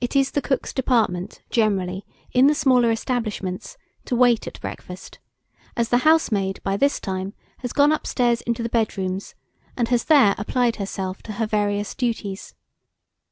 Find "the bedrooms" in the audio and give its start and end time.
8.62-9.34